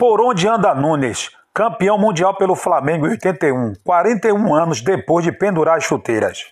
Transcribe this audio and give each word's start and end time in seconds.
Por 0.00 0.18
onde 0.18 0.48
anda 0.48 0.74
Nunes, 0.74 1.30
campeão 1.52 1.98
mundial 1.98 2.34
pelo 2.34 2.54
Flamengo 2.54 3.06
em 3.06 3.10
81, 3.10 3.74
41 3.84 4.54
anos 4.54 4.80
depois 4.80 5.22
de 5.22 5.30
pendurar 5.30 5.76
as 5.76 5.84
chuteiras. 5.84 6.46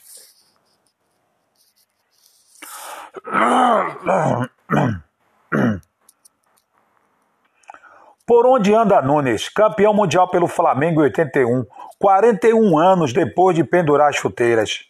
Por 8.26 8.46
onde 8.46 8.74
anda 8.74 9.00
Nunes, 9.00 9.48
campeão 9.48 9.94
mundial 9.94 10.28
pelo 10.28 10.46
Flamengo 10.46 11.00
em 11.00 11.04
81, 11.04 11.64
41 11.98 12.78
anos 12.78 13.14
depois 13.14 13.56
de 13.56 13.64
pendurar 13.64 14.10
as 14.10 14.16
chuteiras. 14.16 14.84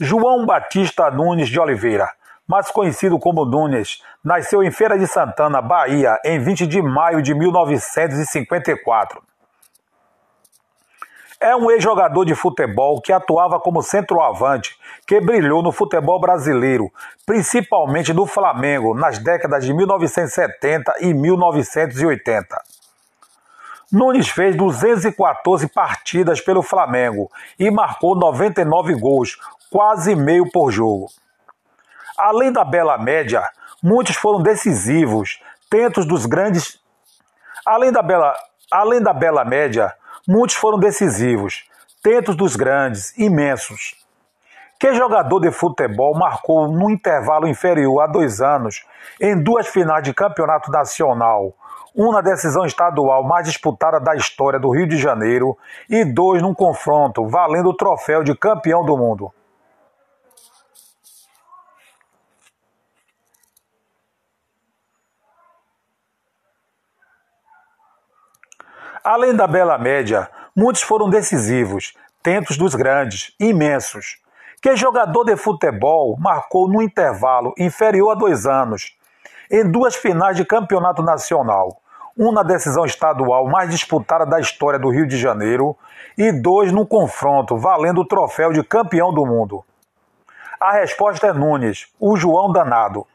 João 0.00 0.44
Batista 0.44 1.08
Nunes 1.12 1.48
de 1.48 1.60
Oliveira, 1.60 2.10
mais 2.50 2.68
conhecido 2.68 3.16
como 3.16 3.44
Nunes, 3.44 4.02
nasceu 4.24 4.60
em 4.60 4.72
Feira 4.72 4.98
de 4.98 5.06
Santana, 5.06 5.62
Bahia, 5.62 6.18
em 6.24 6.40
20 6.40 6.66
de 6.66 6.82
maio 6.82 7.22
de 7.22 7.32
1954. 7.32 9.22
É 11.38 11.54
um 11.54 11.70
ex-jogador 11.70 12.24
de 12.24 12.34
futebol 12.34 13.00
que 13.00 13.12
atuava 13.12 13.60
como 13.60 13.80
centroavante, 13.82 14.76
que 15.06 15.20
brilhou 15.20 15.62
no 15.62 15.70
futebol 15.70 16.20
brasileiro, 16.20 16.90
principalmente 17.24 18.12
no 18.12 18.26
Flamengo, 18.26 18.94
nas 18.94 19.18
décadas 19.18 19.64
de 19.64 19.72
1970 19.72 20.92
e 21.02 21.14
1980. 21.14 22.60
Nunes 23.92 24.28
fez 24.28 24.56
214 24.56 25.68
partidas 25.68 26.40
pelo 26.40 26.62
Flamengo 26.62 27.30
e 27.56 27.70
marcou 27.70 28.16
99 28.16 28.94
gols, 28.94 29.38
quase 29.70 30.16
meio 30.16 30.50
por 30.50 30.72
jogo. 30.72 31.06
Além 32.20 32.52
da 32.52 32.64
bela 32.64 32.98
média, 32.98 33.42
muitos 33.82 34.14
foram 34.14 34.42
decisivos, 34.42 35.42
tentos 35.70 36.04
dos 36.04 36.26
grandes. 36.26 36.78
Além 37.66 37.90
da 37.90 38.02
bela, 38.02 38.34
além 38.70 39.00
da 39.00 39.14
bela 39.14 39.42
média, 39.42 39.90
muitos 40.28 40.54
foram 40.54 40.78
decisivos, 40.78 41.64
tentos 42.02 42.36
dos 42.36 42.56
grandes, 42.56 43.16
imensos. 43.16 43.94
Que 44.78 44.92
jogador 44.92 45.40
de 45.40 45.50
futebol 45.50 46.14
marcou 46.14 46.68
no 46.68 46.90
intervalo 46.90 47.48
inferior 47.48 48.02
a 48.02 48.06
dois 48.06 48.42
anos 48.42 48.84
em 49.18 49.42
duas 49.42 49.66
finais 49.66 50.04
de 50.04 50.12
campeonato 50.12 50.70
nacional, 50.70 51.54
uma 51.94 52.22
decisão 52.22 52.66
estadual 52.66 53.24
mais 53.24 53.46
disputada 53.46 53.98
da 53.98 54.14
história 54.14 54.60
do 54.60 54.70
Rio 54.70 54.86
de 54.86 54.98
Janeiro 54.98 55.56
e 55.88 56.04
dois 56.04 56.42
num 56.42 56.54
confronto 56.54 57.26
valendo 57.26 57.70
o 57.70 57.76
troféu 57.76 58.22
de 58.22 58.34
campeão 58.34 58.84
do 58.84 58.96
mundo? 58.96 59.32
Além 69.02 69.34
da 69.34 69.46
bela 69.46 69.78
média, 69.78 70.28
muitos 70.54 70.82
foram 70.82 71.08
decisivos, 71.08 71.94
tentos 72.22 72.58
dos 72.58 72.74
grandes, 72.74 73.34
imensos. 73.40 74.18
Que 74.60 74.76
jogador 74.76 75.24
de 75.24 75.36
futebol 75.36 76.18
marcou 76.18 76.68
no 76.68 76.82
intervalo 76.82 77.54
inferior 77.58 78.10
a 78.10 78.14
dois 78.14 78.46
anos, 78.46 78.94
em 79.50 79.68
duas 79.70 79.96
finais 79.96 80.36
de 80.36 80.44
campeonato 80.44 81.02
nacional, 81.02 81.80
um 82.16 82.30
na 82.30 82.42
decisão 82.42 82.84
estadual 82.84 83.48
mais 83.48 83.70
disputada 83.70 84.26
da 84.26 84.38
história 84.38 84.78
do 84.78 84.90
Rio 84.90 85.06
de 85.06 85.16
Janeiro 85.16 85.74
e 86.18 86.30
dois 86.30 86.70
num 86.70 86.84
confronto 86.84 87.56
valendo 87.56 88.02
o 88.02 88.06
troféu 88.06 88.52
de 88.52 88.62
campeão 88.62 89.14
do 89.14 89.24
mundo? 89.24 89.64
A 90.60 90.72
resposta 90.72 91.28
é 91.28 91.32
Nunes, 91.32 91.88
o 91.98 92.18
João 92.18 92.52
Danado. 92.52 93.06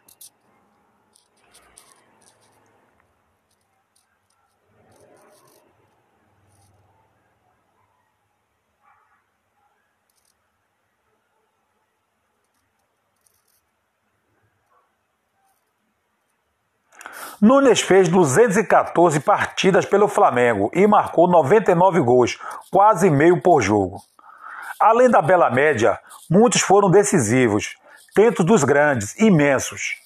Nunes 17.41 17.81
fez 17.81 18.07
214 18.07 19.19
partidas 19.19 19.85
pelo 19.85 20.07
Flamengo 20.07 20.71
e 20.73 20.87
marcou 20.87 21.27
99 21.27 21.99
gols, 21.99 22.39
quase 22.71 23.09
meio 23.09 23.41
por 23.41 23.61
jogo. 23.61 24.01
Além 24.79 25.09
da 25.09 25.21
bela 25.21 25.49
média, 25.49 25.99
muitos 26.29 26.61
foram 26.61 26.89
decisivos, 26.89 27.75
tentos 28.13 28.45
dos 28.45 28.63
grandes, 28.63 29.19
imensos. 29.19 29.97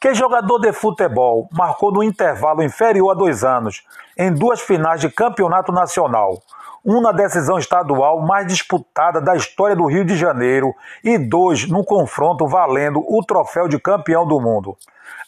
Que 0.00 0.14
jogador 0.14 0.60
de 0.60 0.72
futebol 0.72 1.48
marcou 1.52 1.90
no 1.90 2.04
intervalo 2.04 2.62
inferior 2.62 3.10
a 3.10 3.14
dois 3.14 3.42
anos, 3.42 3.84
em 4.16 4.32
duas 4.32 4.60
finais 4.60 5.00
de 5.00 5.10
campeonato 5.10 5.72
nacional, 5.72 6.40
um 6.84 7.00
na 7.00 7.12
decisão 7.12 7.58
estadual 7.58 8.20
mais 8.20 8.46
disputada 8.46 9.20
da 9.20 9.36
história 9.36 9.76
do 9.76 9.86
Rio 9.86 10.04
de 10.04 10.16
Janeiro 10.16 10.74
e 11.02 11.18
dois 11.18 11.68
num 11.68 11.84
confronto 11.84 12.46
valendo 12.46 13.00
o 13.00 13.24
troféu 13.24 13.68
de 13.68 13.78
campeão 13.78 14.26
do 14.26 14.40
mundo? 14.40 14.76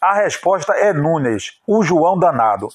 A 0.00 0.14
resposta 0.14 0.72
é 0.72 0.92
Nunes, 0.92 1.60
o 1.66 1.82
João 1.82 2.18
Danado. 2.18 2.68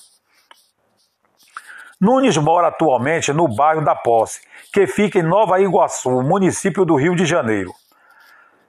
Nunes 1.99 2.37
mora 2.37 2.67
atualmente 2.67 3.33
no 3.33 3.47
bairro 3.47 3.83
da 3.83 3.95
Posse, 3.95 4.41
que 4.71 4.85
fica 4.85 5.17
em 5.17 5.23
Nova 5.23 5.59
Iguaçu, 5.59 6.21
município 6.21 6.85
do 6.85 6.95
Rio 6.95 7.15
de 7.15 7.25
Janeiro. 7.25 7.73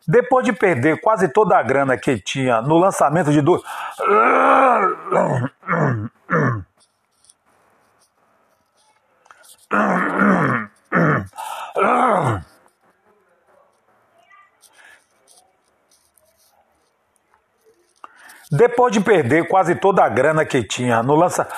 Depois 0.06 0.46
de 0.46 0.52
perder 0.52 1.00
quase 1.00 1.28
toda 1.28 1.58
a 1.58 1.62
grana 1.62 1.98
que 1.98 2.18
tinha 2.18 2.62
no 2.62 2.78
lançamento 2.78 3.32
de 3.32 3.42
dois. 3.42 3.62
Depois 18.50 18.92
de 18.92 19.00
perder 19.00 19.48
quase 19.48 19.74
toda 19.74 20.04
a 20.04 20.08
grana 20.08 20.44
que 20.44 20.62
tinha 20.62 21.02
no 21.02 21.16
lança. 21.16 21.48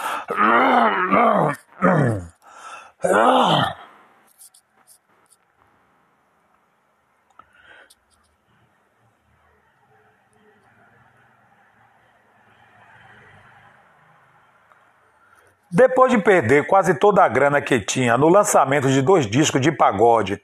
Depois 15.71 16.11
de 16.11 16.19
perder 16.19 16.67
quase 16.67 16.95
toda 16.95 17.23
a 17.23 17.29
grana 17.29 17.61
que 17.61 17.79
tinha 17.79 18.17
no 18.17 18.29
lançamento 18.29 18.89
de 18.89 19.03
dois 19.03 19.27
discos 19.27 19.61
de 19.61 19.71
pagode, 19.71 20.41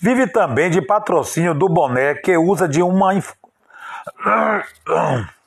vive 0.00 0.26
também 0.26 0.70
de 0.70 0.82
patrocínio 0.82 1.54
do 1.54 1.68
boné 1.68 2.14
que 2.14 2.36
usa 2.36 2.68
de 2.68 2.82
uma. 2.82 3.12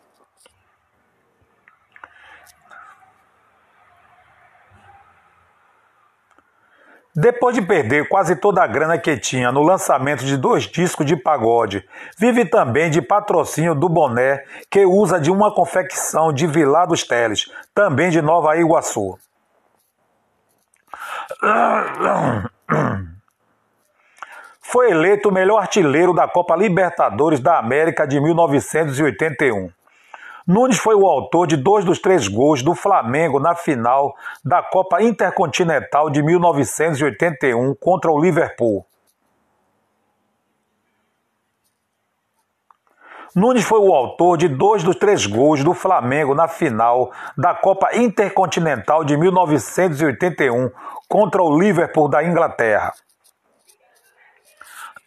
Depois 7.13 7.53
de 7.53 7.61
perder 7.61 8.07
quase 8.07 8.37
toda 8.37 8.63
a 8.63 8.67
grana 8.67 8.97
que 8.97 9.17
tinha 9.17 9.51
no 9.51 9.61
lançamento 9.61 10.23
de 10.23 10.37
dois 10.37 10.63
discos 10.63 11.05
de 11.05 11.17
pagode, 11.17 11.85
vive 12.17 12.45
também 12.45 12.89
de 12.89 13.01
patrocínio 13.01 13.75
do 13.75 13.89
boné 13.89 14.45
que 14.69 14.85
usa 14.85 15.19
de 15.19 15.29
uma 15.29 15.53
confecção 15.53 16.31
de 16.31 16.47
Vilar 16.47 16.87
dos 16.87 17.03
Teles, 17.03 17.51
também 17.75 18.09
de 18.09 18.21
Nova 18.21 18.55
Iguaçu. 18.55 19.17
Foi 24.61 24.91
eleito 24.91 25.27
o 25.27 25.33
melhor 25.33 25.59
artilheiro 25.59 26.13
da 26.13 26.29
Copa 26.29 26.55
Libertadores 26.55 27.41
da 27.41 27.59
América 27.59 28.07
de 28.07 28.21
1981. 28.21 29.69
Nunes 30.47 30.77
foi 30.77 30.95
o 30.95 31.05
autor 31.05 31.45
de 31.45 31.55
dois 31.55 31.85
dos 31.85 31.99
três 31.99 32.27
gols 32.27 32.63
do 32.63 32.73
Flamengo 32.73 33.39
na 33.39 33.55
final 33.55 34.15
da 34.43 34.63
Copa 34.63 35.01
Intercontinental 35.01 36.09
de 36.09 36.23
1981 36.23 37.75
contra 37.75 38.11
o 38.11 38.19
Liverpool. 38.19 38.85
Nunes 43.35 43.63
foi 43.63 43.79
o 43.79 43.93
autor 43.93 44.35
de 44.37 44.49
dois 44.49 44.83
dos 44.83 44.95
três 44.95 45.25
gols 45.25 45.63
do 45.63 45.73
Flamengo 45.73 46.35
na 46.35 46.49
final 46.49 47.13
da 47.37 47.55
Copa 47.55 47.95
Intercontinental 47.95 49.05
de 49.05 49.15
1981 49.15 50.69
contra 51.07 51.41
o 51.41 51.57
Liverpool 51.57 52.09
da 52.09 52.23
Inglaterra. 52.23 52.93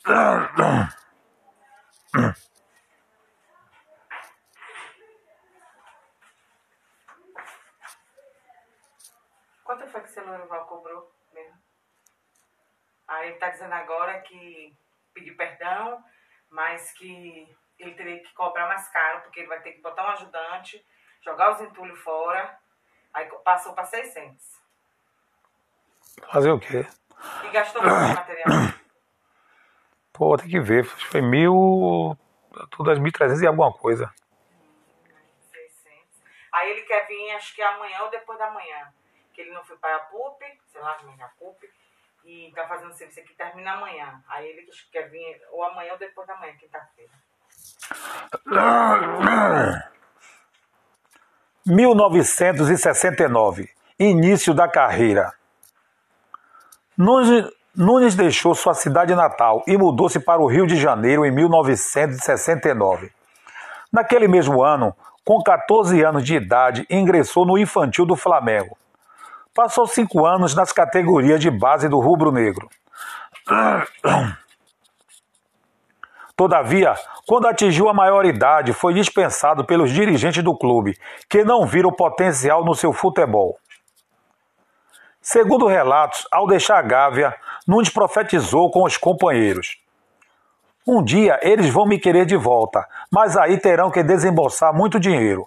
Quanto 9.65 9.87
foi 9.89 10.03
que 10.03 10.11
seu 10.11 10.25
Lourival 10.27 10.67
cobrou 10.67 11.11
mesmo? 11.33 11.59
Agora 13.73 14.21
que 14.21 14.77
pediu 15.13 15.37
perdão, 15.37 16.03
mas 16.51 16.93
que 16.93 17.57
ele 17.79 17.95
teria 17.95 18.21
que 18.21 18.33
cobrar 18.35 18.67
mais 18.69 18.89
caro, 18.89 19.23
porque 19.23 19.41
ele 19.41 19.49
vai 19.49 19.61
ter 19.61 19.73
que 19.73 19.81
botar 19.81 20.07
um 20.07 20.13
ajudante, 20.13 20.85
jogar 21.23 21.53
os 21.53 21.61
entulhos 21.61 21.99
fora, 22.01 22.59
Aí 23.15 23.27
passou 23.45 23.73
para 23.73 23.85
600. 23.85 24.61
Fazer 26.33 26.51
o 26.51 26.59
quê? 26.59 26.85
E 27.45 27.51
gastou 27.51 27.81
muito 27.81 27.95
material. 27.95 28.49
Pô, 30.13 30.37
tem 30.37 30.49
que 30.49 30.61
ver. 30.61 30.85
Foi 30.85 31.23
mil. 31.23 32.19
Tudo 32.73 32.91
das 32.91 32.99
1.300 32.99 33.43
e 33.43 33.47
alguma 33.47 33.73
coisa. 33.73 34.13
600. 35.53 36.23
Aí 36.53 36.71
ele 36.73 36.83
quer 36.83 37.07
vir, 37.07 37.31
acho 37.33 37.55
que 37.55 37.63
amanhã 37.63 38.03
ou 38.03 38.11
depois 38.11 38.39
da 38.39 38.51
manhã. 38.51 38.93
Que 39.33 39.43
ele 39.43 39.53
não 39.53 39.65
foi 39.65 39.77
para 39.77 39.97
a 39.97 40.01
PUP, 40.01 40.45
sei 40.67 40.81
lá, 40.81 40.93
a 41.21 41.29
PUP. 41.39 41.73
E 42.25 42.51
tá 42.55 42.67
fazendo 42.67 42.95
serviço 42.95 43.21
aqui, 43.21 43.35
termina 43.35 43.73
amanhã. 43.73 44.23
Aí 44.29 44.49
ele 44.49 44.67
quer 44.91 45.11
vir 45.11 45.43
ou 45.51 45.63
amanhã 45.65 45.93
ou 45.93 45.99
depois 45.99 46.27
da 46.27 46.37
manhã, 46.37 46.55
quinta-feira. 46.57 47.13
1969 51.67 53.75
Início 53.99 54.53
da 54.53 54.67
carreira. 54.67 55.33
Nunes, 56.99 57.49
Nunes 57.77 58.17
deixou 58.17 58.53
sua 58.53 58.75
cidade 58.75 59.15
natal 59.15 59.63
e 59.69 59.79
mudou-se 59.79 60.19
para 60.19 60.43
o 60.43 60.47
Rio 60.47 60.67
de 60.67 60.75
Janeiro 60.75 61.25
em 61.25 61.31
1969. 61.31 63.13
Naquele 63.93 64.27
mesmo 64.27 64.65
ano, 64.65 64.93
com 65.25 65.41
14 65.41 66.03
anos 66.03 66.25
de 66.25 66.35
idade, 66.35 66.85
ingressou 66.91 67.47
no 67.47 67.57
infantil 67.57 68.05
do 68.05 68.17
Flamengo. 68.17 68.77
Passou 69.55 69.87
cinco 69.87 70.27
anos 70.27 70.55
nas 70.55 70.73
categorias 70.73 71.41
de 71.41 71.51
base 71.51 71.89
do 71.89 72.01
rubro 72.01 72.33
negro. 72.33 72.69
Todavia, 76.37 76.95
quando 77.27 77.47
atingiu 77.47 77.89
a 77.89 77.95
maioridade, 77.95 78.73
foi 78.73 78.93
dispensado 78.93 79.65
pelos 79.65 79.93
dirigentes 79.93 80.43
do 80.43 80.57
clube, 80.59 80.99
que 81.31 81.45
não 81.45 81.65
viram 81.65 81.93
potencial 81.93 82.65
no 82.65 82.75
seu 82.75 82.93
futebol. 82.93 83.57
Segundo 85.23 85.69
relatos, 85.69 86.27
ao 86.33 86.49
deixar 86.49 86.79
a 86.79 86.83
Gávea, 86.83 87.35
Nunes 87.67 87.89
profetizou 87.89 88.71
com 88.71 88.85
os 88.85 88.97
companheiros. 88.97 89.79
Um 90.87 91.03
dia 91.03 91.39
eles 91.41 91.71
vão 91.71 91.87
me 91.87 91.99
querer 91.99 92.27
de 92.27 92.37
volta, 92.37 92.85
mas 93.11 93.37
aí 93.37 93.57
terão 93.59 93.91
que 93.91 94.03
desembolsar 94.03 94.75
muito 94.75 94.99
dinheiro. 94.99 95.47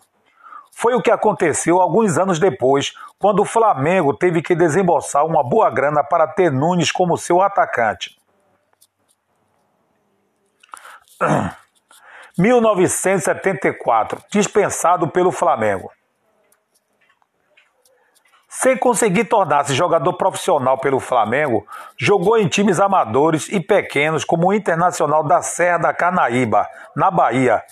Foi 0.79 0.94
o 0.94 1.01
que 1.01 1.09
aconteceu 1.09 1.81
alguns 1.81 2.19
anos 2.19 2.38
depois, 2.38 2.94
quando 3.18 3.39
o 3.39 3.45
Flamengo 3.45 4.15
teve 4.15 4.44
que 4.44 4.53
desembolsar 4.53 5.25
uma 5.25 5.44
boa 5.44 5.71
grana 5.71 6.03
para 6.03 6.27
ter 6.27 6.51
Nunes 6.51 6.91
como 6.91 7.18
seu 7.18 7.41
atacante. 7.41 8.15
1974, 12.38 14.21
dispensado 14.29 15.07
pelo 15.07 15.31
Flamengo. 15.31 15.91
Sem 18.47 18.77
conseguir 18.77 19.25
tornar-se 19.25 19.74
jogador 19.74 20.13
profissional 20.13 20.77
pelo 20.77 21.00
Flamengo, 21.00 21.65
jogou 21.97 22.38
em 22.38 22.47
times 22.47 22.79
amadores 22.79 23.50
e 23.50 23.59
pequenos 23.59 24.24
como 24.24 24.50
o 24.50 24.53
Internacional 24.53 25.24
da 25.24 25.41
Serra 25.41 25.79
da 25.79 25.91
Canaíba, 25.91 26.69
na 26.95 27.09
Bahia, 27.09 27.63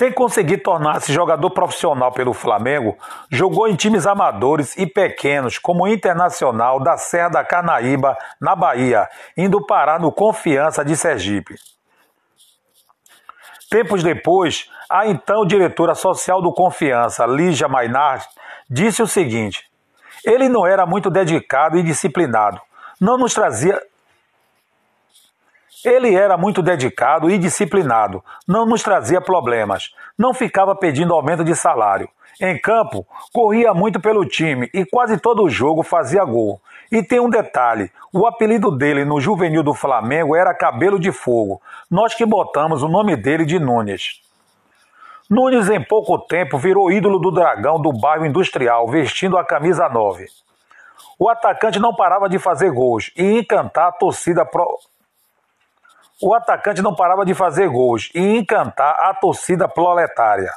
Sem 0.00 0.10
conseguir 0.10 0.56
tornar-se 0.62 1.12
jogador 1.12 1.50
profissional 1.50 2.10
pelo 2.10 2.32
Flamengo, 2.32 2.96
jogou 3.30 3.68
em 3.68 3.76
times 3.76 4.06
amadores 4.06 4.74
e 4.78 4.86
pequenos, 4.86 5.58
como 5.58 5.84
o 5.84 5.88
Internacional 5.88 6.80
da 6.80 6.96
Serra 6.96 7.28
da 7.28 7.44
Carnaíba, 7.44 8.16
na 8.40 8.56
Bahia, 8.56 9.06
indo 9.36 9.62
parar 9.66 10.00
no 10.00 10.10
Confiança 10.10 10.82
de 10.82 10.96
Sergipe. 10.96 11.54
Tempos 13.68 14.02
depois, 14.02 14.70
a 14.88 15.06
então 15.06 15.44
diretora 15.44 15.94
social 15.94 16.40
do 16.40 16.50
Confiança, 16.50 17.26
Lígia 17.26 17.68
Maynard, 17.68 18.26
disse 18.70 19.02
o 19.02 19.06
seguinte: 19.06 19.70
ele 20.24 20.48
não 20.48 20.66
era 20.66 20.86
muito 20.86 21.10
dedicado 21.10 21.76
e 21.76 21.82
disciplinado, 21.82 22.58
não 22.98 23.18
nos 23.18 23.34
trazia 23.34 23.78
ele 25.84 26.14
era 26.14 26.36
muito 26.36 26.62
dedicado 26.62 27.30
e 27.30 27.38
disciplinado, 27.38 28.22
não 28.46 28.66
nos 28.66 28.82
trazia 28.82 29.20
problemas, 29.20 29.94
não 30.18 30.34
ficava 30.34 30.74
pedindo 30.74 31.14
aumento 31.14 31.44
de 31.44 31.54
salário. 31.54 32.08
Em 32.40 32.58
campo, 32.58 33.06
corria 33.32 33.74
muito 33.74 34.00
pelo 34.00 34.24
time 34.24 34.70
e 34.72 34.84
quase 34.84 35.18
todo 35.18 35.48
jogo 35.48 35.82
fazia 35.82 36.24
gol. 36.24 36.60
E 36.90 37.02
tem 37.02 37.20
um 37.20 37.28
detalhe: 37.28 37.90
o 38.12 38.26
apelido 38.26 38.70
dele 38.70 39.04
no 39.04 39.20
juvenil 39.20 39.62
do 39.62 39.74
Flamengo 39.74 40.34
era 40.34 40.54
Cabelo 40.54 40.98
de 40.98 41.12
Fogo. 41.12 41.60
Nós 41.90 42.14
que 42.14 42.24
botamos 42.24 42.82
o 42.82 42.88
nome 42.88 43.14
dele 43.14 43.44
de 43.44 43.58
Nunes. 43.58 44.20
Nunes, 45.28 45.70
em 45.70 45.82
pouco 45.84 46.18
tempo, 46.18 46.58
virou 46.58 46.90
ídolo 46.90 47.18
do 47.18 47.30
Dragão 47.30 47.80
do 47.80 47.92
bairro 47.92 48.26
Industrial, 48.26 48.88
vestindo 48.88 49.38
a 49.38 49.44
camisa 49.44 49.88
9. 49.88 50.26
O 51.18 51.28
atacante 51.28 51.78
não 51.78 51.94
parava 51.94 52.28
de 52.28 52.38
fazer 52.38 52.72
gols 52.72 53.12
e 53.16 53.38
encantar 53.38 53.88
a 53.88 53.92
torcida 53.92 54.44
pro 54.44 54.66
o 56.22 56.34
atacante 56.34 56.82
não 56.82 56.94
parava 56.94 57.24
de 57.24 57.34
fazer 57.34 57.68
gols 57.68 58.10
e 58.14 58.20
encantar 58.20 58.94
a 59.00 59.14
torcida 59.14 59.66
proletária. 59.68 60.52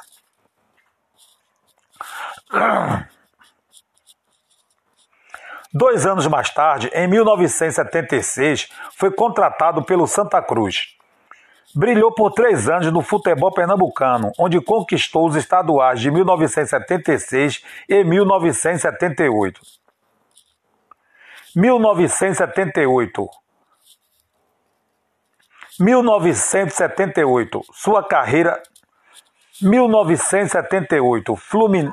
Dois 5.72 6.06
anos 6.06 6.26
mais 6.28 6.50
tarde, 6.50 6.88
em 6.94 7.08
1976, 7.08 8.68
foi 8.92 9.10
contratado 9.10 9.82
pelo 9.84 10.06
Santa 10.06 10.40
Cruz. 10.40 10.94
Brilhou 11.74 12.14
por 12.14 12.30
três 12.30 12.68
anos 12.68 12.92
no 12.92 13.02
futebol 13.02 13.52
pernambucano, 13.52 14.30
onde 14.38 14.60
conquistou 14.60 15.26
os 15.26 15.34
estaduais 15.34 16.00
de 16.00 16.12
1976 16.12 17.64
e 17.88 18.04
1978. 18.04 19.60
1978 21.56 23.43
1978, 25.78 27.60
sua 27.72 28.02
carreira 28.02 28.62
1978, 29.60 31.36
Flumin 31.36 31.92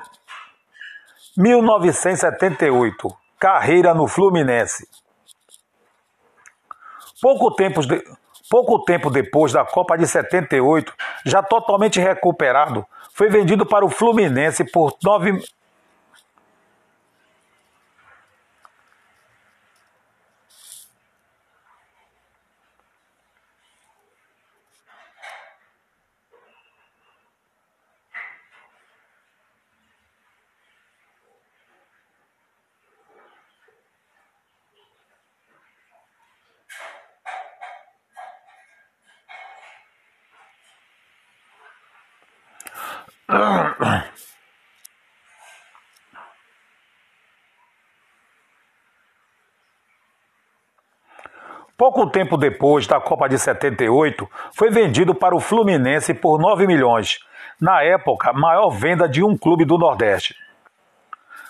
1978, 1.37 3.17
carreira 3.39 3.93
no 3.93 4.07
Fluminense. 4.07 4.87
Pouco 7.21 7.51
tempo, 7.55 7.81
de, 7.81 8.03
pouco 8.49 8.83
tempo 8.83 9.09
depois 9.09 9.53
da 9.53 9.63
Copa 9.63 9.97
de 9.97 10.07
78, 10.07 10.93
já 11.25 11.41
totalmente 11.41 11.99
recuperado, 11.99 12.85
foi 13.13 13.29
vendido 13.29 13.65
para 13.65 13.85
o 13.85 13.89
Fluminense 13.89 14.63
por 14.63 14.97
9 15.03 15.41
Pouco 51.77 52.07
tempo 52.11 52.37
depois 52.37 52.85
da 52.85 52.99
Copa 52.99 53.27
de 53.27 53.39
78, 53.39 54.29
foi 54.55 54.69
vendido 54.69 55.15
para 55.15 55.35
o 55.35 55.39
Fluminense 55.39 56.13
por 56.13 56.39
9 56.39 56.67
milhões, 56.67 57.17
na 57.59 57.81
época, 57.81 58.31
maior 58.33 58.69
venda 58.69 59.09
de 59.09 59.23
um 59.23 59.35
clube 59.35 59.65
do 59.65 59.77
Nordeste. 59.77 60.35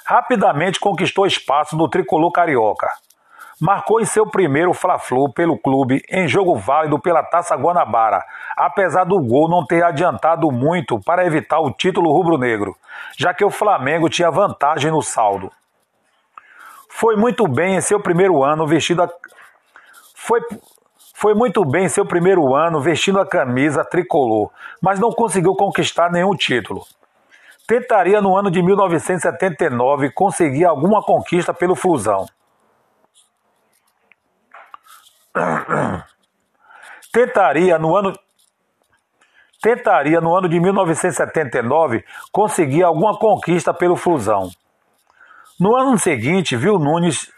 Rapidamente 0.06 0.80
conquistou 0.80 1.26
espaço 1.26 1.76
no 1.76 1.90
tricolor 1.90 2.32
carioca. 2.32 2.88
Marcou 3.62 4.02
em 4.02 4.06
seu 4.06 4.26
primeiro 4.26 4.74
Fla-Flu 4.74 5.32
pelo 5.32 5.56
clube 5.56 6.02
em 6.10 6.28
jogo 6.28 6.56
válido 6.56 6.98
pela 6.98 7.22
Taça 7.22 7.56
Guanabara, 7.56 8.26
apesar 8.58 9.04
do 9.04 9.20
gol 9.22 9.48
não 9.48 9.64
ter 9.64 9.84
adiantado 9.84 10.52
muito 10.52 11.00
para 11.00 11.28
evitar 11.28 11.60
o 11.60 11.70
título 11.70 12.12
rubro-negro, 12.12 12.76
já 13.16 13.36
que 13.36 13.46
o 13.46 13.52
Flamengo 13.52 14.10
tinha 14.10 14.32
vantagem 14.32 14.90
no 14.90 15.04
saldo. 15.04 15.52
Foi 16.90 17.16
muito 17.16 17.48
bem 17.48 17.76
em 17.76 17.82
seu 17.82 18.00
primeiro 18.00 18.44
ano 18.44 18.66
vestido 18.66 19.04
a 19.04 19.10
foi, 20.16 20.42
foi 21.14 21.36
muito 21.36 21.64
bem 21.64 21.86
em 21.86 21.90
seu 21.90 22.04
primeiro 22.04 22.56
ano 22.56 22.82
vestindo 22.82 23.20
a 23.20 23.28
camisa 23.28 23.86
tricolor, 23.86 24.50
mas 24.82 25.00
não 25.00 25.12
conseguiu 25.12 25.54
conquistar 25.54 26.12
nenhum 26.12 26.36
título. 26.36 26.84
Tentaria 27.68 28.22
no 28.22 28.36
ano 28.36 28.50
de 28.50 28.60
1979 28.64 30.10
conseguir 30.10 30.66
alguma 30.66 31.04
conquista 31.04 31.54
pelo 31.54 31.76
Flusão. 31.76 32.26
tentaria 37.12 37.78
no 37.78 37.96
ano 37.96 38.14
tentaria 39.62 40.20
no 40.20 40.36
ano 40.36 40.50
de 40.50 40.60
1979 40.60 42.04
conseguir 42.32 42.84
alguma 42.84 43.18
conquista 43.18 43.74
pelo 43.74 43.96
Flusão. 43.96 44.50
No 45.60 45.76
ano 45.76 45.98
seguinte, 46.00 46.58
viu 46.58 46.80
Nunes 46.80 47.32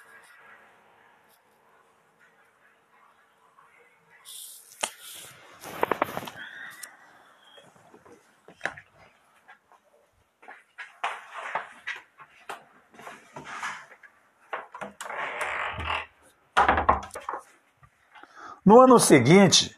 No 18.73 18.81
ano 18.81 18.97
seguinte, 18.97 19.75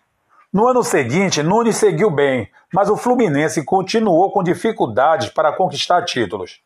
no 0.54 0.70
ano 0.70 0.82
seguinte, 0.82 1.44
Nunes 1.44 1.76
seguiu 1.76 2.10
bem, 2.10 2.50
mas 2.74 2.90
o 2.90 2.96
Fluminense 2.96 3.62
continuou 3.62 4.32
com 4.32 4.42
dificuldades 4.42 5.28
para 5.28 5.52
conquistar 5.52 6.06
títulos. 6.06 6.62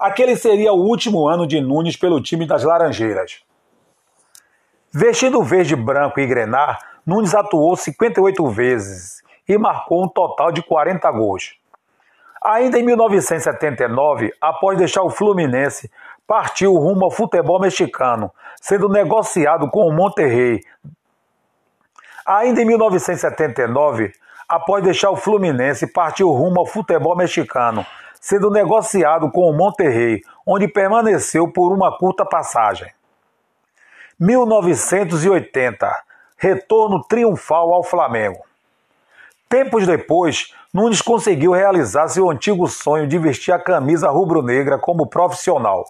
Aquele 0.00 0.36
seria 0.36 0.72
o 0.72 0.80
último 0.80 1.28
ano 1.28 1.46
de 1.46 1.60
Nunes 1.60 1.98
pelo 1.98 2.22
time 2.22 2.46
das 2.46 2.64
Laranjeiras. 2.64 3.42
Vestindo 4.90 5.42
verde, 5.42 5.76
branco 5.76 6.18
e 6.18 6.26
grenar, 6.26 6.78
Nunes 7.04 7.34
atuou 7.34 7.76
58 7.76 8.48
vezes 8.48 9.22
e 9.46 9.58
marcou 9.58 10.02
um 10.02 10.08
total 10.08 10.50
de 10.50 10.62
40 10.62 11.10
gols. 11.10 11.58
Ainda 12.42 12.78
em 12.78 12.82
1979, 12.82 14.32
após 14.40 14.78
deixar 14.78 15.02
o 15.02 15.10
Fluminense, 15.10 15.90
partiu 16.26 16.72
rumo 16.72 17.04
ao 17.04 17.10
futebol 17.10 17.60
mexicano, 17.60 18.32
sendo 18.62 18.88
negociado 18.88 19.68
com 19.68 19.86
o 19.86 19.92
Monterrey 19.92 20.62
Ainda 22.26 22.62
em 22.62 22.64
1979, 22.64 24.12
após 24.48 24.82
deixar 24.82 25.10
o 25.10 25.16
Fluminense, 25.16 25.86
partiu 25.86 26.30
rumo 26.30 26.60
ao 26.60 26.66
futebol 26.66 27.14
mexicano, 27.14 27.84
sendo 28.18 28.50
negociado 28.50 29.30
com 29.30 29.42
o 29.42 29.52
Monterrey, 29.52 30.22
onde 30.46 30.66
permaneceu 30.66 31.52
por 31.52 31.70
uma 31.72 31.96
curta 31.98 32.24
passagem. 32.24 32.90
1980, 34.18 35.90
retorno 36.38 37.04
triunfal 37.04 37.74
ao 37.74 37.82
Flamengo. 37.82 38.40
Tempos 39.48 39.86
depois, 39.86 40.52
Nunes 40.72 41.02
conseguiu 41.02 41.52
realizar 41.52 42.08
seu 42.08 42.30
antigo 42.30 42.66
sonho 42.68 43.06
de 43.06 43.18
vestir 43.18 43.52
a 43.52 43.58
camisa 43.58 44.08
rubro-negra 44.08 44.78
como 44.78 45.06
profissional 45.06 45.84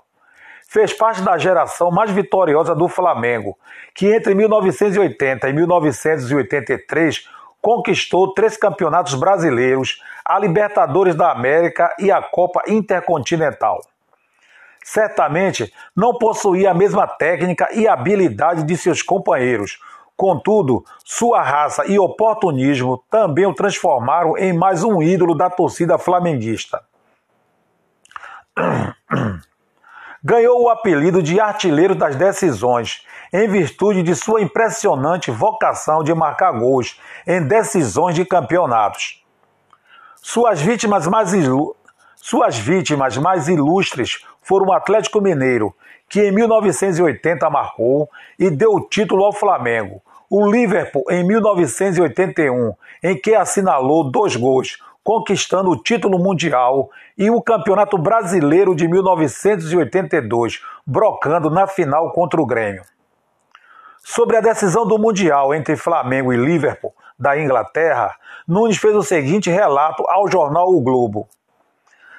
fez 0.75 0.93
parte 0.93 1.23
da 1.23 1.39
geração 1.39 1.89
mais 1.89 2.11
vitoriosa 2.11 2.75
do 2.75 2.89
Flamengo, 2.89 3.57
que 3.95 4.13
entre 4.13 4.35
1980 4.35 5.49
e 5.49 5.53
1983 5.53 7.29
conquistou 7.63 8.35
três 8.35 8.57
campeonatos 8.57 9.15
brasileiros, 9.15 10.03
a 10.25 10.37
Libertadores 10.37 11.15
da 11.15 11.31
América 11.31 11.95
e 12.01 12.11
a 12.11 12.21
Copa 12.21 12.61
Intercontinental. 12.67 13.81
Certamente 14.83 15.73
não 15.95 16.19
possuía 16.19 16.73
a 16.73 16.75
mesma 16.75 17.07
técnica 17.07 17.69
e 17.73 17.87
habilidade 17.87 18.65
de 18.65 18.77
seus 18.77 19.01
companheiros, 19.01 19.79
contudo, 20.17 20.85
sua 21.05 21.41
raça 21.41 21.87
e 21.87 22.01
oportunismo 22.01 23.01
também 23.09 23.47
o 23.47 23.55
transformaram 23.55 24.37
em 24.37 24.53
mais 24.53 24.83
um 24.83 25.01
ídolo 25.01 25.37
da 25.37 25.49
torcida 25.49 25.97
flamenguista. 25.99 26.83
ganhou 30.25 30.63
o 30.63 30.71
apelido 30.71 31.23
de 31.23 31.39
artilheiro 31.39 31.95
das 31.95 32.17
decisões, 32.17 33.05
em 33.31 33.47
virtude 33.47 34.03
de 34.03 34.15
sua 34.15 34.41
impressionante 34.41 35.31
vocação 35.31 36.03
de 36.03 36.15
marcar 36.15 36.53
gols 36.53 36.99
em 37.27 37.47
decisões 37.47 38.15
de 38.15 38.25
campeonatos. 38.25 39.23
Suas 40.17 40.63
vítimas 40.63 41.07
mais, 41.07 41.35
ilu... 41.35 41.77
Suas 42.17 42.57
vítimas 42.57 43.19
mais 43.19 43.49
ilustres 43.49 44.25
foram 44.41 44.69
o 44.69 44.73
Atlético 44.73 45.21
Mineiro, 45.21 45.75
que 46.09 46.23
em 46.23 46.33
1980 46.33 47.51
marcou 47.51 48.09
e 48.39 48.49
deu 48.49 48.73
o 48.73 48.81
título 48.81 49.25
ao 49.25 49.33
Flamengo, 49.33 50.01
o 50.31 50.51
Liverpool 50.51 51.05
em 51.11 51.23
1981, 51.23 52.73
em 53.03 53.21
que 53.21 53.35
assinalou 53.35 54.11
dois 54.11 54.37
gols, 54.37 54.79
conquistando 55.05 55.71
o 55.71 55.77
título 55.77 56.19
mundial 56.19 56.91
e 57.17 57.31
o 57.31 57.43
Campeonato 57.43 57.99
Brasileiro 57.99 58.75
de 58.75 58.89
1982, 58.89 60.63
brocando 60.87 61.51
na 61.51 61.67
final 61.67 62.11
contra 62.13 62.41
o 62.41 62.47
Grêmio. 62.47 62.83
Sobre 64.03 64.37
a 64.37 64.41
decisão 64.41 64.87
do 64.87 64.99
Mundial 64.99 65.55
entre 65.55 65.77
Flamengo 65.77 66.33
e 66.33 66.37
Liverpool, 66.37 66.95
da 67.19 67.39
Inglaterra, 67.39 68.15
Nunes 68.49 68.77
fez 68.77 68.95
o 68.95 69.03
seguinte 69.03 69.51
relato 69.51 70.05
ao 70.09 70.29
jornal 70.29 70.69
O 70.69 70.81
Globo. 70.81 71.29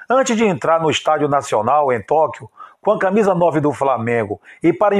Antes 0.08 0.36
de 0.36 0.44
entrar 0.44 0.80
no 0.80 0.90
Estádio 0.90 1.28
Nacional, 1.28 1.92
em 1.92 2.00
Tóquio, 2.00 2.48
com 2.80 2.92
a 2.92 2.98
camisa 2.98 3.34
9 3.34 3.60
do 3.60 3.72
Flamengo 3.72 4.40
e 4.62 4.72
para 4.72 4.96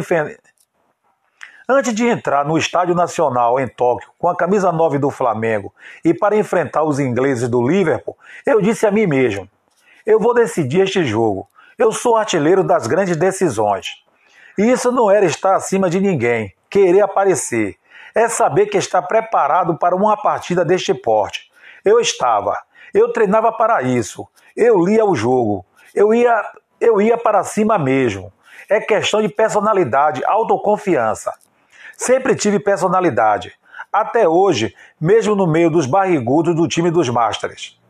Antes 1.68 1.92
de 1.92 2.06
entrar 2.06 2.44
no 2.44 2.56
Estádio 2.56 2.94
Nacional 2.94 3.58
em 3.58 3.66
Tóquio 3.66 4.08
com 4.16 4.28
a 4.28 4.37
camisa 4.37 4.70
9 4.70 4.99
do 4.99 5.11
Flamengo 5.11 5.75
e 6.04 6.14
para 6.14 6.37
enfrentar 6.37 6.85
os 6.85 7.00
ingleses 7.00 7.49
do 7.49 7.66
Liverpool, 7.66 8.16
eu 8.46 8.61
disse 8.61 8.87
a 8.87 8.90
mim 8.92 9.04
mesmo: 9.04 9.50
eu 10.06 10.20
vou 10.20 10.32
decidir 10.32 10.82
este 10.82 11.02
jogo. 11.02 11.49
Eu 11.76 11.90
sou 11.90 12.16
artilheiro 12.16 12.62
das 12.62 12.87
grandes 12.87 13.16
decisões. 13.16 14.04
E 14.56 14.70
isso 14.70 14.92
não 14.92 15.11
era 15.11 15.26
estar 15.26 15.56
acima 15.56 15.90
de 15.90 15.99
ninguém, 15.99 16.54
querer 16.70 17.00
aparecer. 17.00 17.75
É 18.14 18.28
saber 18.28 18.66
que 18.66 18.78
está 18.78 19.02
preparado 19.02 19.76
para 19.76 19.96
uma 19.96 20.16
partida 20.16 20.64
deste 20.64 20.94
porte. 20.94 21.50
Eu 21.85 21.99
estava. 21.99 22.56
Eu 22.94 23.12
treinava 23.12 23.50
para 23.50 23.82
isso. 23.82 24.25
Eu 24.56 24.78
lia 24.78 25.04
o 25.04 25.16
jogo. 25.16 25.66
Eu 25.92 26.14
ia, 26.14 26.40
eu 26.80 27.00
ia 27.00 27.18
para 27.18 27.42
cima 27.42 27.76
mesmo. 27.76 28.32
É 28.68 28.78
questão 28.80 29.20
de 29.20 29.28
personalidade, 29.28 30.23
autoconfiança. 30.25 31.35
Sempre 31.96 32.36
tive 32.36 32.58
personalidade. 32.60 33.54
Até 33.92 34.28
hoje, 34.28 34.74
mesmo 35.00 35.34
no 35.34 35.46
meio 35.46 35.70
dos 35.70 35.86
barrigudos 35.86 36.54
do 36.54 36.68
time 36.68 36.90
dos 36.90 37.08
Masters. 37.08 37.80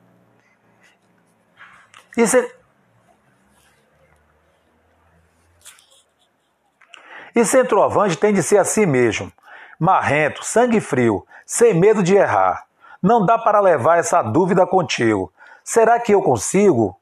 E, 2.17 2.27
se... 2.27 2.55
e 7.35 7.45
centroavante 7.45 8.17
tem 8.17 8.33
de 8.33 8.43
ser 8.43 8.59
assim 8.59 8.87
mesmo. 8.87 9.33
Marrento, 9.79 10.45
sangue 10.45 10.81
frio, 10.81 11.27
sem 11.45 11.75
medo 11.75 12.03
de 12.03 12.15
errar. 12.15 12.65
Não 13.03 13.27
dá 13.27 13.37
para 13.37 13.61
levar 13.61 13.99
essa 13.99 14.23
dúvida 14.23 14.67
contigo. 14.67 15.33
Será 15.63 16.01
que 16.01 16.13
eu 16.13 16.23
consigo? 16.23 16.99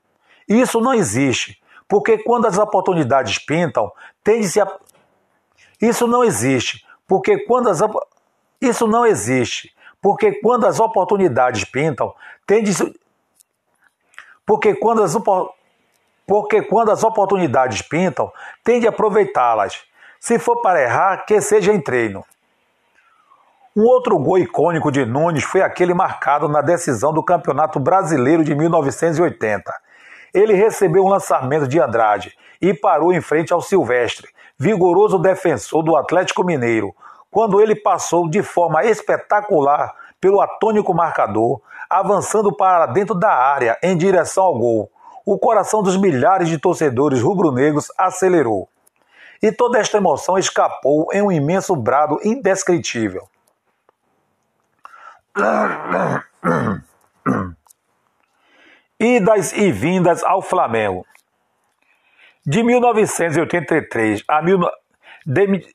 Isso 0.49 0.81
não 0.81 0.93
existe, 0.93 1.63
porque 1.87 2.19
quando 2.19 2.47
as 2.47 2.59
oportunidades 2.59 3.39
pintam, 3.39 3.93
tende-se 4.23 4.61
a. 4.61 4.67
Isso 5.81 6.07
não 6.07 6.25
existe, 6.25 6.84
porque 7.07 7.39
quando 7.45 7.69
as 7.69 7.81
isso 8.61 8.87
não 8.87 9.05
existe, 9.05 9.75
porque 10.01 10.33
quando 10.41 10.67
as 10.67 10.81
oportunidades 10.81 11.65
pintam, 11.65 12.15
tende 12.47 12.73
porque 14.47 14.75
quando 14.75 15.03
as 15.03 15.17
porque 16.27 16.63
quando 16.63 16.91
as 16.91 17.05
oportunidades 17.05 17.83
pintam, 17.83 18.33
tende 18.63 18.87
a 18.87 18.91
aproveitá-las. 18.91 19.83
Se 20.19 20.39
for 20.39 20.63
para 20.63 20.83
errar, 20.83 21.27
que 21.27 21.41
seja 21.41 21.73
em 21.73 21.81
treino. 21.81 22.25
Um 23.77 23.83
outro 23.83 24.17
gol 24.19 24.39
icônico 24.39 24.91
de 24.91 25.05
Nunes 25.05 25.43
foi 25.43 25.61
aquele 25.61 25.93
marcado 25.93 26.49
na 26.49 26.63
decisão 26.63 27.13
do 27.13 27.23
Campeonato 27.23 27.81
Brasileiro 27.81 28.45
de 28.45 28.55
1980. 28.55 29.73
Ele 30.33 30.55
recebeu 30.55 31.05
um 31.05 31.09
lançamento 31.09 31.67
de 31.67 31.81
Andrade 31.81 32.35
e 32.61 32.73
parou 32.73 33.13
em 33.13 33.21
frente 33.21 33.53
ao 33.53 33.61
Silvestre, 33.61 34.29
vigoroso 34.59 35.19
defensor 35.19 35.83
do 35.83 35.97
Atlético 35.97 36.45
Mineiro, 36.45 36.95
quando 37.31 37.61
ele 37.61 37.75
passou 37.75 38.29
de 38.29 38.43
forma 38.43 38.85
espetacular 38.85 39.95
pelo 40.21 40.41
atônico 40.41 40.95
marcador, 40.95 41.61
avançando 41.91 42.55
para 42.55 42.87
dentro 42.87 43.15
da 43.15 43.31
área 43.31 43.79
em 43.83 43.97
direção 43.97 44.45
ao 44.45 44.59
gol. 44.59 44.91
O 45.27 45.39
coração 45.39 45.83
dos 45.83 45.97
milhares 45.97 46.49
de 46.49 46.59
torcedores 46.59 47.21
rubro-negros 47.21 47.89
acelerou. 47.99 48.69
E 49.43 49.53
toda 49.53 49.79
esta 49.79 49.99
emoção 49.99 50.39
escapou 50.39 51.09
em 51.13 51.23
um 51.23 51.33
imenso 51.33 51.75
brado 51.75 52.19
indescritível. 52.23 53.29
Idas 58.99 59.53
e 59.53 59.73
vindas 59.73 60.23
ao 60.23 60.41
Flamengo. 60.41 61.05
De 62.47 62.63
1983 62.63 64.25
a, 64.29 64.43
mil, 64.43 64.61
de, 65.27 65.67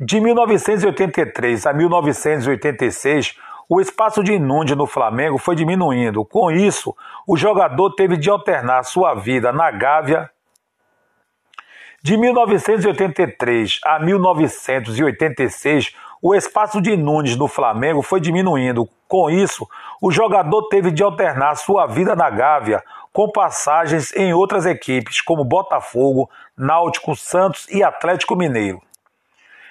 de 0.00 0.20
1983 0.20 1.66
a 1.66 1.72
1986, 1.72 3.36
o 3.68 3.80
espaço 3.80 4.22
de 4.22 4.32
inúndio 4.34 4.76
no 4.76 4.86
Flamengo 4.86 5.38
foi 5.38 5.56
diminuindo. 5.56 6.24
Com 6.24 6.50
isso, 6.50 6.94
o 7.26 7.36
jogador 7.36 7.90
teve 7.94 8.16
de 8.16 8.30
alternar 8.30 8.82
sua 8.84 9.14
vida 9.14 9.52
na 9.52 9.70
Gávea, 9.70 10.30
De 12.02 12.16
1983 12.16 13.80
a 13.84 13.98
1986, 13.98 15.94
o 16.22 16.34
espaço 16.34 16.80
de 16.80 16.96
Nunes 16.96 17.36
no 17.36 17.48
Flamengo 17.48 18.02
foi 18.02 18.20
diminuindo. 18.20 18.88
Com 19.08 19.28
isso, 19.28 19.68
o 20.00 20.10
jogador 20.10 20.68
teve 20.68 20.92
de 20.92 21.02
alternar 21.02 21.56
sua 21.56 21.86
vida 21.86 22.14
na 22.14 22.30
Gávea 22.30 22.82
com 23.18 23.28
passagens 23.28 24.14
em 24.14 24.32
outras 24.32 24.64
equipes, 24.64 25.20
como 25.20 25.42
Botafogo, 25.42 26.30
Náutico, 26.56 27.16
Santos 27.16 27.66
e 27.68 27.82
Atlético 27.82 28.36
Mineiro. 28.36 28.80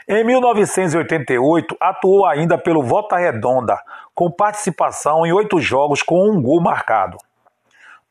Em 0.06 0.22
1988, 0.26 1.78
atuou 1.80 2.26
ainda 2.26 2.58
pelo 2.58 2.84
Volta 2.84 3.16
Redonda, 3.16 3.80
com 4.14 4.30
participação 4.30 5.26
em 5.26 5.32
oito 5.32 5.62
jogos 5.62 6.04
com 6.04 6.30
um 6.30 6.42
gol 6.42 6.60
marcado. 6.62 7.18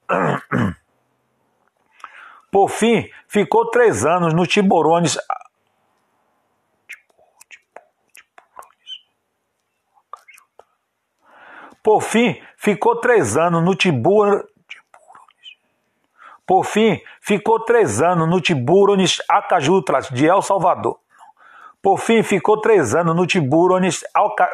Por 2.50 2.70
fim, 2.70 3.06
ficou 3.28 3.68
três 3.68 4.06
anos 4.06 4.32
no 4.32 4.46
Tiburones. 4.46 5.18
Por 11.82 12.00
fim, 12.00 12.40
ficou 12.56 12.98
três 12.98 13.36
anos 13.36 13.62
no 13.62 13.74
Tiburones. 13.74 14.55
Por 16.46 16.64
fim, 16.64 17.00
ficou 17.20 17.58
três 17.64 18.00
anos 18.00 18.28
no 18.28 18.40
Tiburones 18.40 19.20
Acajutras 19.28 20.08
de 20.10 20.26
El 20.26 20.40
Salvador. 20.42 20.98
Por 21.82 21.98
fim, 21.98 22.22
ficou 22.22 22.60
três 22.60 22.94
anos 22.94 23.16
no 23.16 23.26
Tiburones 23.26 24.04
Alca... 24.14 24.48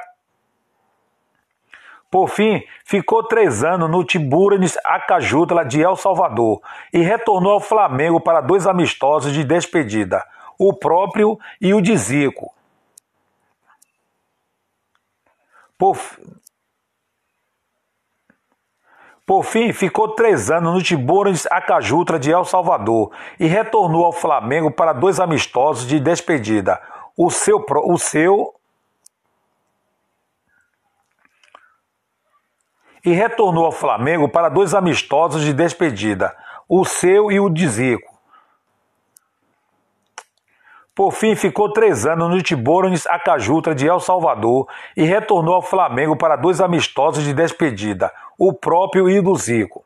Por 2.10 2.28
fim, 2.28 2.62
ficou 2.84 3.22
três 3.22 3.64
anos 3.64 3.90
no 3.90 4.04
Tiburones 4.04 4.76
Acajutla 4.84 5.64
de 5.64 5.80
El 5.80 5.96
Salvador 5.96 6.60
e 6.92 7.00
retornou 7.00 7.52
ao 7.52 7.60
Flamengo 7.60 8.20
para 8.20 8.42
dois 8.42 8.66
amistosos 8.66 9.32
de 9.32 9.44
despedida, 9.44 10.22
o 10.58 10.74
próprio 10.74 11.38
e 11.60 11.72
o 11.72 11.80
de 11.80 11.96
Zico. 11.96 12.54
Por, 15.78 15.98
por 19.24 19.44
fim, 19.44 19.72
ficou 19.72 20.08
três 20.08 20.50
anos 20.50 20.74
no 20.74 20.82
Tiburones 20.82 21.46
Acajutra 21.46 22.18
de 22.18 22.30
El 22.30 22.44
Salvador 22.44 23.12
e 23.38 23.46
retornou 23.46 24.04
ao 24.04 24.12
Flamengo 24.12 24.70
para 24.70 24.92
dois 24.92 25.20
amistosos 25.20 25.86
de 25.86 26.00
despedida, 26.00 26.80
o 27.16 27.30
seu, 27.30 27.64
o 27.84 27.98
seu 27.98 28.54
e 33.04 33.12
retornou 33.12 33.66
ao 33.66 33.72
Flamengo 33.72 34.28
para 34.28 34.48
dois 34.48 34.74
amistosos 34.74 35.42
de 35.42 35.52
despedida, 35.52 36.36
o 36.68 36.84
seu 36.84 37.30
e 37.30 37.38
o 37.38 37.48
de 37.48 37.68
Zico. 37.68 38.11
Por 40.94 41.10
fim, 41.10 41.34
ficou 41.34 41.72
três 41.72 42.04
anos 42.04 42.28
no 42.28 42.42
Tiburones 42.42 43.06
Acajutra 43.06 43.74
de 43.74 43.86
El 43.86 43.98
Salvador 43.98 44.68
e 44.94 45.04
retornou 45.04 45.54
ao 45.54 45.62
Flamengo 45.62 46.14
para 46.16 46.36
dois 46.36 46.60
amistosos 46.60 47.24
de 47.24 47.32
despedida, 47.32 48.12
o 48.38 48.52
próprio 48.52 49.08
e 49.08 49.18
do 49.22 49.34
Zico. 49.34 49.82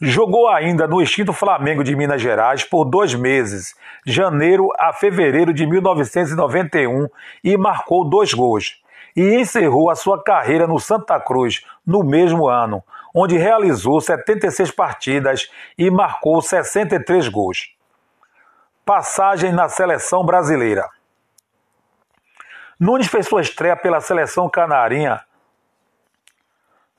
Jogou 0.00 0.48
ainda 0.48 0.86
no 0.86 1.02
extinto 1.02 1.34
Flamengo 1.34 1.84
de 1.84 1.94
Minas 1.94 2.22
Gerais 2.22 2.64
por 2.64 2.86
dois 2.86 3.14
meses, 3.14 3.74
janeiro 4.06 4.70
a 4.78 4.90
fevereiro 4.90 5.52
de 5.52 5.66
1991, 5.66 7.08
e 7.44 7.54
marcou 7.58 8.08
dois 8.08 8.32
gols 8.32 8.82
e 9.14 9.34
encerrou 9.34 9.90
a 9.90 9.94
sua 9.94 10.22
carreira 10.22 10.66
no 10.66 10.78
Santa 10.78 11.20
Cruz 11.20 11.62
no 11.86 12.02
mesmo 12.02 12.48
ano, 12.48 12.82
onde 13.14 13.36
realizou 13.36 14.00
76 14.00 14.70
partidas 14.70 15.50
e 15.76 15.90
marcou 15.90 16.40
63 16.40 17.28
gols. 17.28 17.75
Passagem 18.86 19.50
na 19.50 19.68
seleção 19.68 20.24
brasileira. 20.24 20.88
Nunes 22.78 23.08
fez 23.08 23.26
sua 23.26 23.40
estreia 23.40 23.76
pela 23.76 24.00
seleção 24.00 24.48
canarinha. 24.48 25.22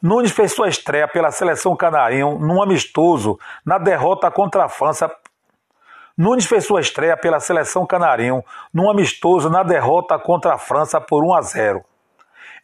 Nunes 0.03 0.31
fez 0.31 0.51
sua 0.51 0.67
estreia 0.67 1.07
pela 1.07 1.31
seleção 1.31 1.77
canarinha 1.77 2.25
num 2.25 2.62
amistoso 2.62 3.39
na 3.65 3.77
derrota 3.77 4.29
contra 4.29 4.65
a 4.65 4.69
França 4.69 5.09
Nunes 6.17 6.45
fez 6.45 6.65
sua 6.65 6.81
estreia 6.81 7.15
pela 7.15 7.39
seleção 7.39 7.85
canarinho 7.85 8.43
num 8.73 8.89
amistoso 8.89 9.49
na 9.49 9.63
derrota 9.63 10.19
contra 10.19 10.55
a 10.55 10.57
França 10.57 10.99
por 10.99 11.23
1 11.23 11.35
a 11.35 11.41
0. 11.41 11.85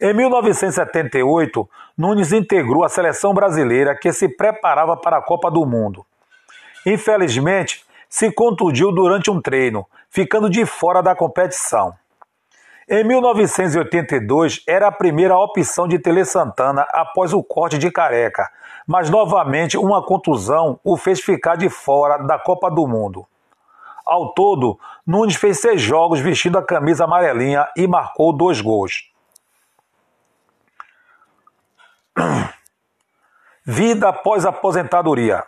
Em 0.02 0.12
1978, 0.12 1.70
Nunes 1.96 2.30
integrou 2.30 2.84
a 2.84 2.90
seleção 2.90 3.32
brasileira 3.32 3.96
que 3.96 4.12
se 4.12 4.28
preparava 4.28 4.98
para 4.98 5.16
a 5.16 5.22
Copa 5.22 5.50
do 5.50 5.64
Mundo. 5.64 6.04
Infelizmente, 6.84 7.86
se 8.08 8.30
contundiu 8.30 8.92
durante 8.92 9.30
um 9.30 9.40
treino, 9.40 9.86
ficando 10.10 10.48
de 10.48 10.64
fora 10.64 11.02
da 11.02 11.14
competição. 11.14 11.94
Em 12.88 13.02
1982, 13.02 14.62
era 14.68 14.88
a 14.88 14.92
primeira 14.92 15.38
opção 15.38 15.88
de 15.88 15.98
Tele 15.98 16.24
Santana 16.24 16.86
após 16.90 17.32
o 17.32 17.42
corte 17.42 17.78
de 17.78 17.90
careca, 17.90 18.50
mas 18.86 19.08
novamente 19.08 19.78
uma 19.78 20.04
contusão 20.04 20.78
o 20.84 20.96
fez 20.96 21.20
ficar 21.20 21.56
de 21.56 21.70
fora 21.70 22.18
da 22.18 22.38
Copa 22.38 22.70
do 22.70 22.86
Mundo. 22.86 23.26
Ao 24.04 24.34
todo, 24.34 24.78
Nunes 25.06 25.36
fez 25.36 25.60
seis 25.60 25.80
jogos 25.80 26.20
vestindo 26.20 26.58
a 26.58 26.62
camisa 26.62 27.04
amarelinha 27.04 27.66
e 27.74 27.86
marcou 27.86 28.36
dois 28.36 28.60
gols. 28.60 29.10
Vida 33.64 34.10
após 34.10 34.44
aposentadoria. 34.44 35.42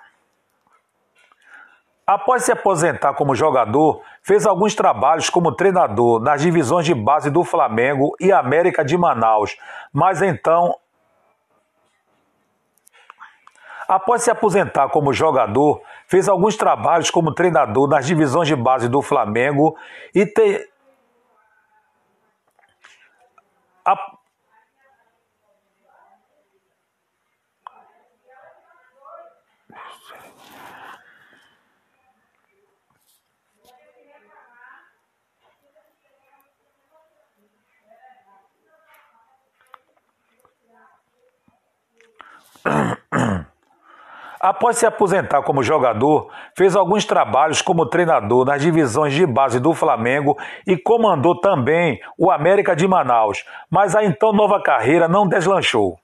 Após 2.06 2.44
se 2.44 2.52
aposentar 2.52 3.14
como 3.14 3.34
jogador, 3.34 4.00
fez 4.22 4.46
alguns 4.46 4.76
trabalhos 4.76 5.28
como 5.28 5.50
treinador 5.50 6.20
nas 6.20 6.40
divisões 6.40 6.86
de 6.86 6.94
base 6.94 7.30
do 7.30 7.42
Flamengo 7.42 8.14
e 8.20 8.30
América 8.30 8.84
de 8.84 8.96
Manaus, 8.96 9.56
mas 9.92 10.22
então. 10.22 10.78
Após 13.88 14.22
se 14.22 14.30
aposentar 14.30 14.88
como 14.90 15.12
jogador, 15.12 15.82
fez 16.06 16.28
alguns 16.28 16.56
trabalhos 16.56 17.10
como 17.10 17.34
treinador 17.34 17.88
nas 17.88 18.06
divisões 18.06 18.46
de 18.46 18.54
base 18.54 18.88
do 18.88 19.02
Flamengo 19.02 19.76
e 20.14 20.24
tem. 20.24 20.60
Após 44.40 44.76
se 44.76 44.86
aposentar 44.86 45.42
como 45.42 45.62
jogador, 45.62 46.30
fez 46.54 46.76
alguns 46.76 47.04
trabalhos 47.04 47.62
como 47.62 47.86
treinador 47.86 48.44
nas 48.44 48.62
divisões 48.62 49.12
de 49.12 49.26
base 49.26 49.58
do 49.58 49.72
Flamengo 49.74 50.36
e 50.66 50.76
comandou 50.76 51.40
também 51.40 51.98
o 52.16 52.30
América 52.30 52.76
de 52.76 52.86
Manaus, 52.86 53.44
mas 53.70 53.96
a 53.96 54.04
então 54.04 54.32
nova 54.32 54.62
carreira 54.62 55.08
não 55.08 55.26
deslanchou. 55.26 55.98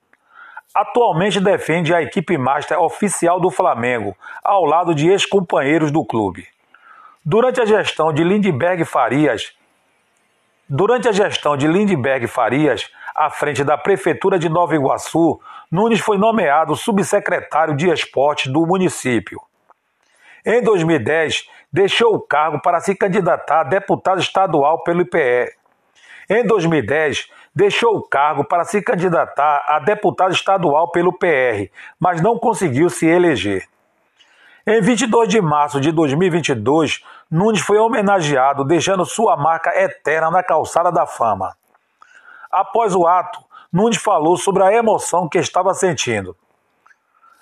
Atualmente 0.75 1.39
defende 1.39 1.95
a 1.95 2.03
equipe 2.03 2.39
master 2.39 2.81
oficial 2.81 3.39
do 3.39 3.51
Flamengo, 3.51 4.17
ao 4.43 4.65
lado 4.65 4.95
de 4.95 5.09
ex-companheiros 5.09 5.91
do 5.91 6.05
clube. 6.05 6.47
Durante 7.25 7.61
a 7.61 7.67
gestão 7.67 8.13
de 8.13 8.25
Lindbergh 8.25 8.85
Farias, 8.85 9.53
durante 10.75 11.07
a 11.07 11.13
gestão 11.13 11.55
de 11.55 11.69
Lindbergh 11.69 12.27
Farias, 12.27 12.91
à 13.15 13.29
frente 13.29 13.63
da 13.63 13.77
Prefeitura 13.77 14.39
de 14.39 14.49
Nova 14.49 14.75
Iguaçu, 14.75 15.39
Nunes 15.71 16.01
foi 16.01 16.17
nomeado 16.17 16.75
subsecretário 16.75 17.77
de 17.77 17.91
esportes 17.91 18.51
do 18.51 18.67
município. 18.67 19.39
Em 20.47 20.63
2010, 20.63 21.47
deixou 21.71 22.15
o 22.15 22.21
cargo 22.21 22.59
para 22.63 22.81
se 22.81 22.95
candidatar 22.95 23.61
a 23.61 23.65
deputado 23.65 24.19
estadual 24.19 24.83
pelo 24.83 25.03
IPE. 25.03 25.53
Em 26.31 26.43
2010, 26.43 27.29
deixou 27.55 27.95
o 27.99 28.03
cargo 28.03 28.43
para 28.43 28.65
se 28.65 28.81
candidatar 28.81 29.63
a 29.69 29.79
deputado 29.79 30.33
estadual 30.33 30.91
pelo 30.91 31.13
PR, 31.13 31.71
mas 32.01 32.23
não 32.23 32.39
conseguiu 32.39 32.89
se 32.89 33.07
eleger. 33.07 33.69
Em 34.65 34.81
22 34.81 35.29
de 35.29 35.41
março 35.41 35.81
de 35.81 35.91
2022, 35.91 37.03
Nunes 37.29 37.61
foi 37.61 37.79
homenageado, 37.79 38.65
deixando 38.65 39.05
sua 39.05 39.37
marca 39.37 39.77
eterna 39.77 40.31
na 40.31 40.41
calçada 40.41 40.93
da 40.93 41.05
fama. 41.05 41.57
Após 42.49 42.95
o 42.95 43.05
ato, 43.05 43.41
Nunes 43.73 43.97
falou 43.97 44.37
sobre 44.37 44.63
a 44.63 44.73
emoção 44.73 45.29
que 45.29 45.39
estava 45.39 45.75
sentindo. 45.75 46.37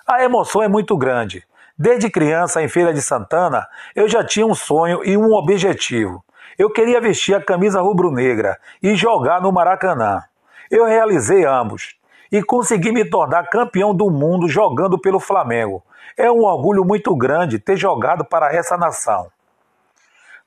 A 0.07 0.23
emoção 0.23 0.63
é 0.63 0.67
muito 0.67 0.97
grande. 0.97 1.45
Desde 1.77 2.09
criança, 2.09 2.59
em 2.59 2.67
Feira 2.67 2.91
de 2.91 3.03
Santana, 3.03 3.67
eu 3.95 4.09
já 4.09 4.23
tinha 4.23 4.47
um 4.47 4.55
sonho 4.55 5.03
e 5.03 5.15
um 5.15 5.31
objetivo. 5.31 6.25
Eu 6.57 6.71
queria 6.71 6.99
vestir 6.99 7.35
a 7.35 7.43
camisa 7.43 7.81
rubro-negra 7.81 8.59
e 8.81 8.95
jogar 8.95 9.39
no 9.39 9.51
Maracanã. 9.51 10.23
Eu 10.71 10.85
realizei 10.85 11.45
ambos 11.45 12.00
e 12.31 12.41
consegui 12.41 12.91
me 12.91 13.03
tornar 13.03 13.49
campeão 13.49 13.93
do 13.93 14.09
mundo 14.09 14.47
jogando 14.47 14.97
pelo 14.97 15.19
Flamengo. 15.19 15.83
É 16.17 16.31
um 16.31 16.43
orgulho 16.43 16.85
muito 16.85 17.15
grande 17.15 17.59
ter 17.59 17.75
jogado 17.75 18.23
para 18.23 18.53
essa 18.53 18.77
nação. 18.77 19.29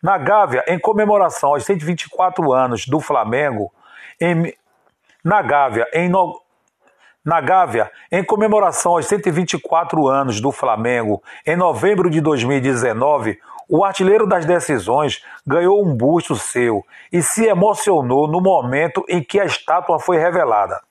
Na 0.02 0.18
Gávea, 0.18 0.64
em 0.68 0.78
comemoração 0.78 1.50
aos 1.50 1.64
124 1.64 2.52
anos 2.52 2.86
do 2.86 3.00
Flamengo, 3.00 3.72
em, 4.20 4.54
na 5.24 5.40
Gávea, 5.42 5.86
em 5.92 6.08
no, 6.08 6.40
na 7.24 7.40
Gávea, 7.40 7.90
em 8.12 8.22
comemoração 8.22 8.92
aos 8.92 9.06
124 9.06 10.06
anos 10.06 10.40
do 10.40 10.52
Flamengo, 10.52 11.22
em 11.46 11.56
novembro 11.56 12.10
de 12.10 12.20
2019, 12.20 13.38
o 13.68 13.82
artilheiro 13.82 14.26
das 14.26 14.44
decisões 14.44 15.24
ganhou 15.46 15.82
um 15.82 15.94
busto 15.94 16.36
seu 16.36 16.84
e 17.10 17.22
se 17.22 17.46
emocionou 17.46 18.28
no 18.28 18.40
momento 18.42 19.04
em 19.08 19.22
que 19.22 19.40
a 19.40 19.46
estátua 19.46 19.98
foi 19.98 20.18
revelada. 20.18 20.82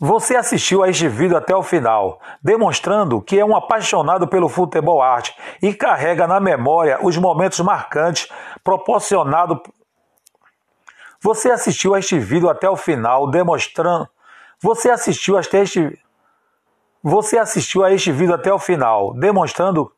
Você 0.00 0.36
assistiu 0.36 0.84
a 0.84 0.88
este 0.88 1.08
vídeo 1.08 1.36
até 1.36 1.56
o 1.56 1.62
final, 1.62 2.20
demonstrando 2.40 3.20
que 3.20 3.36
é 3.36 3.44
um 3.44 3.56
apaixonado 3.56 4.28
pelo 4.28 4.48
futebol 4.48 5.02
arte 5.02 5.34
e 5.60 5.74
carrega 5.74 6.24
na 6.24 6.38
memória 6.38 7.00
os 7.02 7.16
momentos 7.16 7.58
marcantes 7.58 8.28
proporcionados. 8.62 9.58
Você 11.20 11.50
assistiu 11.50 11.96
a 11.96 11.98
este 11.98 12.16
vídeo 12.16 12.48
até 12.48 12.70
o 12.70 12.76
final, 12.76 13.28
demonstrando. 13.28 14.08
Você 14.60 14.88
assistiu 14.88 15.36
até 15.36 15.62
este. 15.62 16.00
Você 17.02 17.36
assistiu 17.36 17.82
a 17.82 17.92
este 17.92 18.12
vídeo 18.12 18.34
até 18.34 18.52
o 18.52 18.58
final, 18.58 19.12
demonstrando 19.14 19.90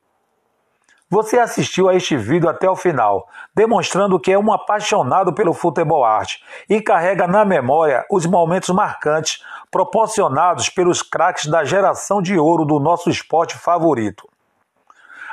você 1.11 1.41
assistiu 1.41 1.89
a 1.89 1.95
este 1.97 2.17
vídeo 2.17 2.49
até 2.49 2.71
o 2.71 2.77
final, 2.77 3.29
demonstrando 3.53 4.21
que 4.21 4.31
é 4.31 4.39
um 4.39 4.53
apaixonado 4.53 5.35
pelo 5.35 5.53
futebol 5.53 6.05
arte 6.05 6.41
e 6.69 6.81
carrega 6.81 7.27
na 7.27 7.45
memória 7.45 8.07
os 8.09 8.25
momentos 8.27 8.71
marcantes 8.71 9.43
proporcionados 9.73 10.69
pelos 10.69 11.03
craques 11.03 11.47
da 11.47 11.65
geração 11.65 12.23
de 12.23 12.39
ouro 12.39 12.65
do 12.65 12.79
nosso 12.79 13.11
esporte 13.11 13.59
favorito. 13.59 14.29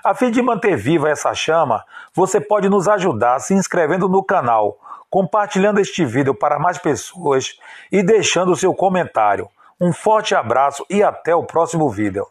A 0.03 0.15
fim 0.15 0.31
de 0.31 0.41
manter 0.41 0.75
viva 0.75 1.09
essa 1.09 1.33
chama, 1.35 1.83
você 2.11 2.41
pode 2.41 2.67
nos 2.69 2.87
ajudar 2.87 3.39
se 3.39 3.53
inscrevendo 3.53 4.09
no 4.09 4.23
canal, 4.23 4.79
compartilhando 5.11 5.79
este 5.79 6.03
vídeo 6.03 6.33
para 6.33 6.57
mais 6.57 6.79
pessoas 6.79 7.59
e 7.91 8.01
deixando 8.01 8.55
seu 8.55 8.73
comentário. 8.73 9.47
Um 9.79 9.93
forte 9.93 10.33
abraço 10.33 10.83
e 10.89 11.03
até 11.03 11.35
o 11.35 11.43
próximo 11.43 11.87
vídeo. 11.87 12.25